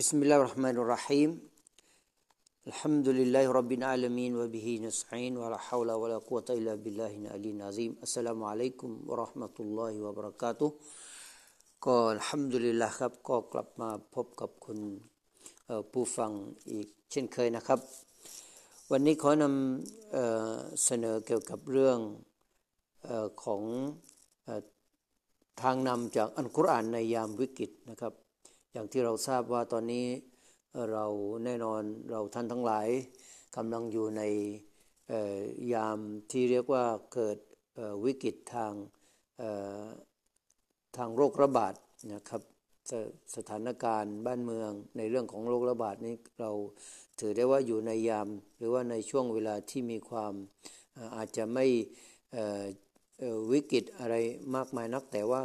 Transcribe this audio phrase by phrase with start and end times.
[0.00, 1.30] بسم الله الرحمن الرحيم
[2.70, 8.38] الحمد لله رب العالمين وبه نستعين ولا حول ولا قوة إلا بالله العلي العظيم السلام
[8.50, 10.70] عليكم ورحمة الله وبركاته
[11.86, 14.78] ก็อัลฮัมดุลิลละครับก็กลับมาพบกับคุณ
[15.66, 16.30] เอ่อผู้ฟัง
[16.70, 17.80] อีกเช่นเคยนะครับ
[18.90, 20.52] วันนี้ขอนำเอ่อ
[20.84, 21.98] เสนอเกี่ยวกับเรื่อง
[23.04, 23.62] เอ่อของ
[24.44, 24.62] เอ่อ
[25.62, 28.12] ทางนำจากอัลกุรอานในยามวิกฤตนะครับ
[28.77, 30.07] อย่างที่เราทราบว่าตอนนี้
[30.91, 31.05] เรา
[31.45, 32.87] แน่นอนเราท่านทั้งหลาย
[33.55, 34.23] กำลังอยู่ใน
[35.73, 35.99] ยาม
[36.31, 37.37] ที่เรียกว่าเกิด
[38.05, 38.73] วิกฤตทาง
[40.97, 41.73] ทางโรคระบาด
[42.13, 42.41] นะครับ
[42.89, 42.91] ส
[43.35, 46.51] สถานการณ์บ้านเมืองในเรื่องของโรคระบาดนี้เรา
[47.19, 50.33] ถือได้ว่าอยู่ในยาม หรือว่าในช่วงเวลาที่มีความ
[51.15, 51.65] อาจจะไม่
[53.51, 54.15] วิกฤตอะไร
[54.55, 55.41] มากมายนักแต่ว่า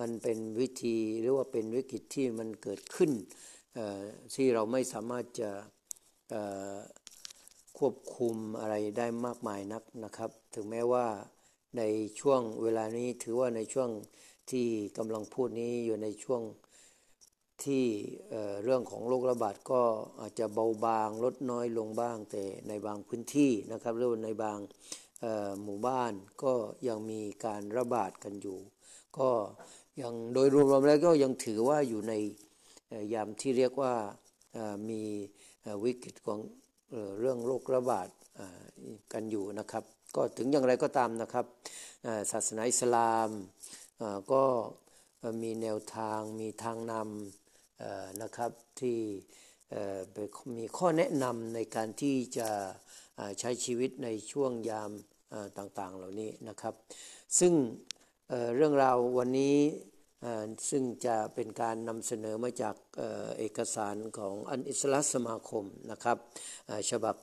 [0.00, 3.10] มันเป็นวิธีหรือว่าเป็นวิกฤตที่มันเกิดขึ้น
[4.34, 5.50] ที่เราไม่สามารถจะ
[7.78, 11.06] ควบคุมอะไรได้มากมายนักนะครับ ถึงแม้ว่า
[11.78, 11.82] ใน
[12.20, 13.90] ช่วงเวลานี้ถือว่าในช่วง
[14.50, 14.66] ที่
[14.98, 16.42] กำลังพูดนี้อยู่ในช่วง
[17.64, 17.84] ที่
[18.30, 19.82] เเรื่องของโรคระบาดก็
[20.20, 24.58] อาจจะเบาบางลดน้อยลงบ้าง แต่ในบางพื้นที่นะครับหรือว่าในบาง
[25.62, 26.52] หมู่บ้านก็
[26.88, 28.58] ยังมีการระบาดกันอยู่
[29.18, 29.30] ก็
[30.02, 32.12] ยังโดยรวมๆแล้วก็ยังถือว่าอยู่ใน
[33.14, 33.94] ยามที่เรียกว่า
[34.90, 35.02] มี
[35.84, 36.38] วิกฤตของ
[37.18, 38.08] เรื่องโรคระบาด
[39.12, 39.84] กันอยู่นะครับ
[40.14, 41.46] ก็ถึงอย่างไรก็ตามนะครับ
[42.32, 43.28] ศาสนาอิสลาม
[44.32, 44.44] ก็
[45.42, 48.50] มีแนวทางมีทางนำนะครับ
[48.80, 48.98] ที่
[50.56, 52.48] มีข้อแนะนำในการที่จะ
[53.40, 54.90] ใช้ชีวิตในช่วงยาม
[55.58, 56.74] ต่างๆเหล่านี้นะครับ
[57.38, 57.52] ซึ่ง
[58.28, 59.56] เเรื่องราววันนี้
[60.70, 62.76] ซึ่งจะเป็นการนำเสนอมาจาก
[63.38, 66.18] เอกสารของอันอิสลามสมาคมนะครับ
[66.90, 67.16] ฉบับ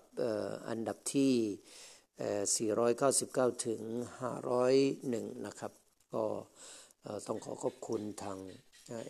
[0.69, 1.33] อันดับที่
[2.79, 3.81] 499 ถึง
[4.63, 5.71] 501 นะครับ
[6.13, 6.23] ก็
[7.27, 8.37] ต้องขอขอบคุณทาง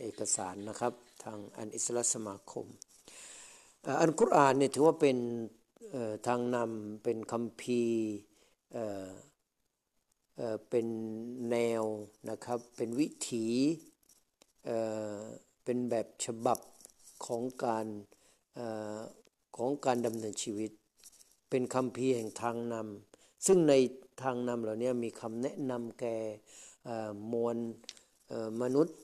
[0.02, 0.94] เอกสารนะครับ
[1.24, 2.66] ทางอันอิสลามสมาคม
[4.02, 5.18] อันกุรอานเนี่ยถือว่าเป็น
[6.28, 7.82] ทางนำเป็นคัมภี
[10.38, 10.88] เออเป็น
[11.52, 11.84] แนว
[12.30, 13.48] นะครับ เป็นวิถี
[14.66, 14.72] เอ
[15.16, 15.20] อ
[15.64, 16.60] เป็นแบบฉบับ
[17.26, 17.86] ของการ
[18.56, 18.62] เอ
[18.98, 19.00] อ
[19.58, 20.72] ของการดำเนินชีวิต
[21.50, 23.74] เป็นคัมภีแห่งทางนำซึ่งใน
[24.24, 26.18] ทางนำเหล่านี้มีคำแนะนำแก่
[26.88, 27.58] อ่อมวล
[28.62, 28.98] มนุษย์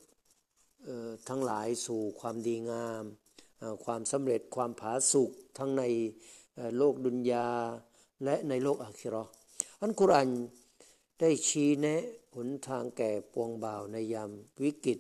[1.30, 3.04] ทั้งหลายสู่ความดีงาม
[3.86, 5.84] ความสำเร็จความผาสุกทั้งใน
[6.78, 7.48] โลกดุนยา
[8.24, 9.32] และในโลกอาคิราะห์
[9.82, 10.30] อันกุรอาน
[11.20, 12.04] ได้ชี้แนะ
[12.36, 14.32] หนทางแก่ปวงบ่าวในยาม
[14.64, 15.00] วิกฤต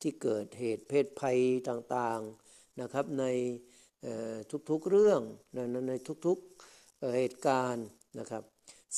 [0.00, 3.24] ที่เกิดเหตุเพศภัยต่างๆนะครับใน
[4.70, 5.20] ทุกๆเรื่อง
[5.54, 5.58] ใน
[5.88, 5.92] ใน
[6.26, 7.86] ทุกๆเหตุการณ์
[8.18, 8.42] นะครับ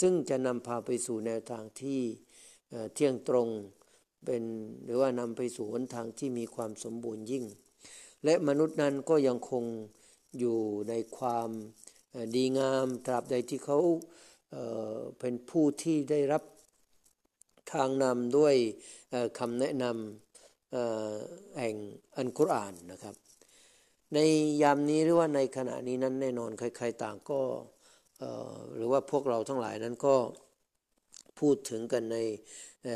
[0.01, 2.01] ซึ่งจะนำพาไปสู่แนวทางที่
[2.71, 3.49] เเที่ยงตรง
[4.25, 4.43] เป็น
[4.85, 7.45] หรือว่านำไปสู่หนทางที่มีความสมบูรณ์ยิ่ง
[8.25, 9.65] และมนุษย์นั้นก็ยังคง
[10.39, 10.59] อยู่
[10.89, 11.51] ในความ
[12.37, 13.79] ดีงามตราบใดที่เขา
[14.51, 16.43] เเป็นผู้ที่ได้รับ
[17.73, 18.55] ทางนำด้วย
[19.39, 21.75] คำแนะนำแห่ง
[22.17, 23.15] อันกุรอานนะครับ
[24.15, 24.19] ใน
[24.63, 27.41] ยามนี้หรือว่าในขณะนี้นั้นแน่นอนใครๆต่างก็
[28.75, 30.17] หรือว่าพวกเราทั้งหลายนั้นก็
[31.39, 32.19] พูดถึงกันใน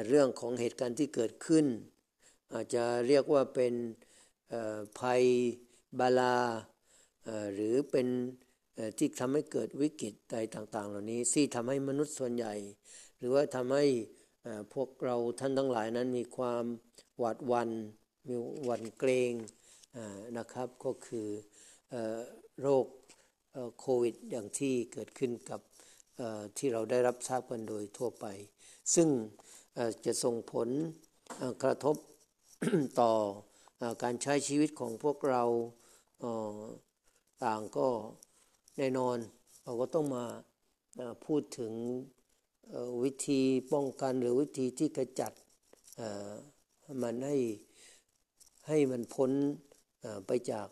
[0.09, 1.67] เรื่องของเหตุการณ์ที่เกิดขึ้น
[2.55, 3.75] อาจจะเรียกว่าเป็น
[5.01, 5.23] ภัย
[5.99, 6.37] บาลา
[7.55, 8.07] หรือเป็น
[8.99, 12.55] ที่ทำให้เกิดวิกฤตใดต่าง ๆ เหล่านี้ที่ทำให้มนุษย์ส่วนใหญ่
[13.19, 13.87] หรือว่าทำให้
[14.75, 16.65] พวกเราท่านทั้งหลายนั้นมีความ
[17.19, 17.71] หวาดวัน
[18.29, 18.35] มี
[18.65, 19.33] หวั่นเกรง
[20.39, 21.29] นะครับก็คือ
[21.93, 21.95] อ
[22.61, 22.87] โรค
[23.81, 25.61] โควิดอย่างที่เกิดขึ้นกับ
[26.59, 28.27] ที่เราได้รับทราบกันโดยทั่วไป
[28.95, 29.09] ซึ่ง
[30.05, 30.69] จะส่งผล
[31.63, 31.97] กระทบ
[33.01, 33.13] ต่อ
[33.81, 35.43] อการใช้ชีวิตของพวกเรา
[37.45, 37.89] ต่างก็
[38.79, 39.19] แน่นอน
[39.65, 40.25] เราก็ต้องมา
[41.27, 41.73] พูดถึง
[43.03, 43.41] วิธี
[43.73, 45.33] ป้องกันหรือวิธีที่กระจัด
[47.03, 47.37] มันให้
[48.69, 49.31] ให้มันพ้น
[50.27, 50.69] ไปจาก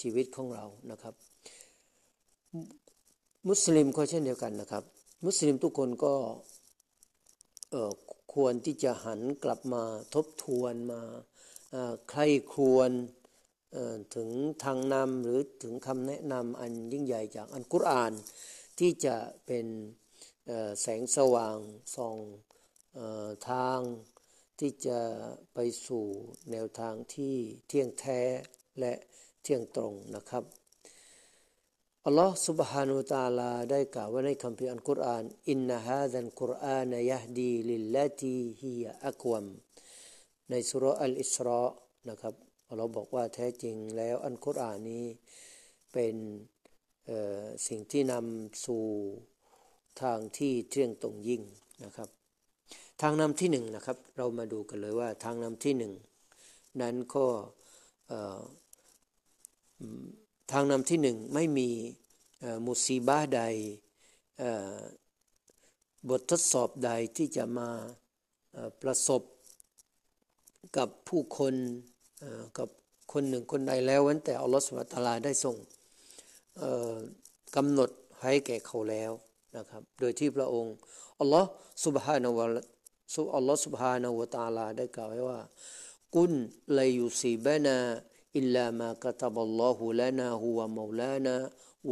[0.00, 1.14] ชีวิตของเรานะครับ
[3.48, 4.84] มุสลิมก็เช่นเดียวกันนะครับ
[5.26, 6.14] มุสลิมทุกคนก็
[8.34, 9.82] ควรที่จะหันกลับมา
[10.14, 11.00] ทบทวนมา
[12.10, 12.22] ใคร
[12.54, 12.90] ควร
[14.14, 14.28] ถึง
[14.64, 18.12] ทางนำหรือถึงคำแนะนำอันยิ่งใหญ่จากอันกุรอาน
[18.78, 19.16] ที่จะ
[19.46, 19.66] เป็น
[20.81, 21.57] แสงสว่าง
[21.95, 22.17] ส่อง
[23.49, 23.79] ทาง
[24.59, 24.99] ที่จะ
[25.53, 26.05] ไปสู่
[26.51, 27.35] แนวทางที่
[27.67, 28.21] เที่ยงแท้
[28.79, 28.93] และ
[29.43, 30.43] เที่ยงตรงนะครับ
[32.05, 39.45] อัลลอฮ์ سبحانه และ تعالى ได้กล่าวไว้ในคัมภีร์อัลกุรอานอินนะฮาซันกุรอานยะฮดีลิลลาตีฮิยอักวัม
[40.49, 41.63] ในสุรอัลอิสรา
[42.09, 42.35] นะครับ
[42.69, 45.05] อัลลอฮ์บอกว่าแท้จริงแล้วอัลกุรอานนี้
[45.93, 46.15] เป็น
[47.67, 48.85] สิ่งที่นำสู่
[50.02, 51.42] ทางที่เที่ยงตรงยิ่ง
[51.84, 52.08] นะครับ
[53.00, 55.92] ทางนำที่หนึ่งนะครับ เรามาดูกันเลยว่าทางนำที่หนึ่ง
[56.80, 57.26] นั้นก็
[60.52, 61.68] ทางนำที่หนึ่งไม่มี
[62.66, 63.40] มุสีบาใด
[66.08, 67.70] บททดสอบใดที่จะมา
[68.82, 69.22] ประสบ
[70.76, 71.54] กับผู้คน
[72.58, 72.68] กับ
[73.12, 75.56] คนหนึ่งคนใดแล้ววันแต่อัลลอฮฺสุบตาลาได้ส่ง
[77.56, 77.90] กำหนด
[78.22, 79.12] ให้แก่เขาแล้ว
[79.56, 80.74] นะครับ โดยที่พระองค์
[81.20, 81.46] อัลลอฮฺ
[81.84, 82.46] สุบฮานาวะ
[83.16, 85.40] สุอัลลอฮฺสุบฮานาวะตาลาได้กล่าวไว้ว่า
[86.16, 86.32] กุน
[86.78, 87.76] ลายุซีบนา
[88.36, 91.34] อิลลามากะตับัลลอฮุลานาฮุวะมาวลานะ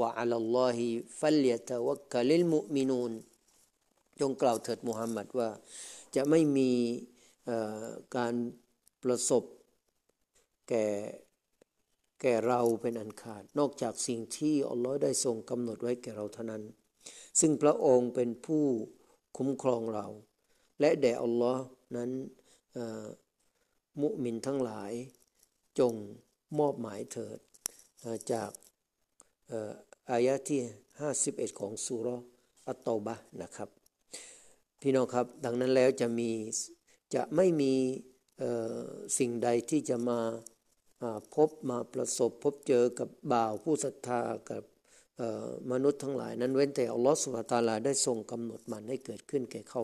[0.01, 0.87] วะอัลลอฮิ
[1.21, 3.13] ฟัลยะตะวักกะลิลมุมินูน
[4.21, 5.49] จงกล่าวเถิดมุฮัมมัดว่า
[6.15, 6.71] จะไม่มี
[8.17, 8.35] การ
[9.03, 9.45] ประสบ
[10.69, 10.87] แก่
[12.21, 16.63] แก่เราเป็นอันขาด นอกจากสิ่งที่อัลลอฮ์ได้ทรงกำหนดไว้แก่เราเท่านั้น
[17.41, 18.65] ซึ่งพระองค์เป็นผู้
[19.37, 20.07] คุ้มครองเรา
[20.81, 21.65] และแด่อัลลอฮ์
[21.97, 22.11] นั้น
[24.03, 24.93] มุมินทั้งหลาย
[25.79, 25.95] จง
[26.59, 27.39] มอบหมายเถิด
[28.33, 28.51] จาก
[30.11, 30.61] อายะที่
[31.11, 32.09] 51 ของสุร
[32.67, 33.69] อัตโตบะนะครับ
[34.81, 36.31] พี่น้องครับดังนั้นแล้วจะมี
[37.15, 37.75] จะไม่มี
[39.19, 40.21] สิ่งใดที่จะมา
[41.35, 44.21] พบมาประสบพบเจอกับบ่าวผู้ศรัทธา
[44.51, 44.63] กับ
[45.73, 49.83] มนุษย์ทั้งหลายนั้นเว้นแต่อัลลอฮฺสุบฮตาลาได้ทรงกำหนดมันให้เกิดขึ้นแก่เขา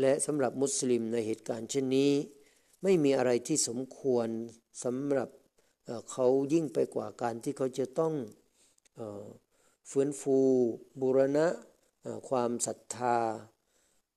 [0.00, 2.12] และสำหรับมุสลิมในเหตุการณ์เช่นนี้
[2.82, 4.28] ไม่มีอะไรที่สมควร
[4.84, 5.28] สำหรับ
[6.10, 8.14] เขายิ่งไปกว่าการที่เขาจะต้อง
[9.90, 10.38] ฟื้นฟู
[11.00, 11.46] บูรณะ
[12.28, 13.18] ความศรัทธา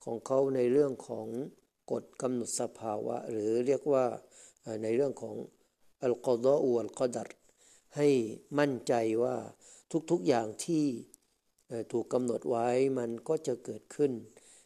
[0.05, 1.27] ของเขาในเรื่องของ
[1.91, 4.05] กฎกำหนดสภาวะ หรือเรียกว่า
[4.83, 5.35] ในเรื่องของ
[6.03, 7.29] อัลกอดออัลกอดัร
[7.97, 8.07] ให้
[8.59, 9.35] มั่นใจว่า
[10.11, 10.85] ทุกๆอย่างที่
[11.91, 12.67] ถูกกำหนดไว้
[12.99, 14.11] มันก็จะเกิดขึ้น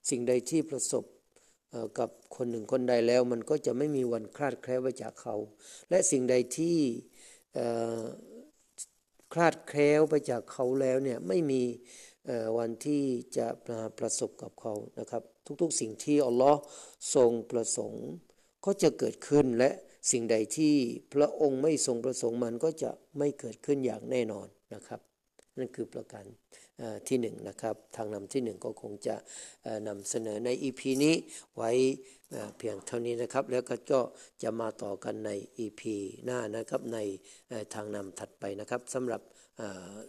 [0.10, 1.04] สิ่งใดที่ประสบ
[2.00, 5.36] กับคนหนึ่งคนใดแล้ว มันก็จะไม่มีวันคลาดแคลวไปจากเขา
[5.90, 6.78] และสิ่งใดที่
[9.34, 11.62] คลาดแคล้วไปจากเขาแล้วเนี่ยไม่มี
[12.58, 13.04] วันที่
[13.38, 15.24] จะมาประสบกับเขานะครับ
[15.62, 16.60] ทุกๆ สิ่งที่อัลลอฮ์
[17.16, 18.06] ทรงประสงค์
[18.66, 19.70] ก็จะเกิดขึ้นและ
[20.12, 20.76] สิ่งใดที่
[21.14, 25.11] พระองค์ไม่ทรงประสงค์มันก็จะไม่เกิดขึ้นอย่างแน่นอนนะครับ
[25.58, 26.26] นั่นคือประการ
[27.08, 29.16] ที่หนึ่งนะครับ ทางนำที่หนึ่งก็คงจะ
[29.88, 31.16] นำเสนอในอีพีนี้
[31.56, 31.72] ไว้
[32.58, 33.76] เพียงเท่านี้นะครับ แล้วก็
[34.44, 35.96] จะมาต่อกันในอีพี
[36.26, 36.98] หน้านะครับใน
[37.74, 39.22] ทางนำถัดไปนะครับสำหรับ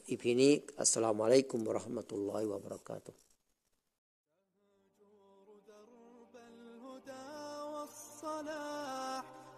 [0.09, 3.21] อีพีนี้อัสสลามุอะลัยกุมราะห์มะตุลลอฮิวะบะราะกาตุฮ์